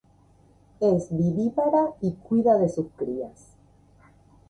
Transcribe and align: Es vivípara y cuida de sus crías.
Es 0.79 1.11
vivípara 1.15 1.91
y 2.01 2.13
cuida 2.13 2.57
de 2.57 2.69
sus 2.69 2.87
crías. 2.97 3.55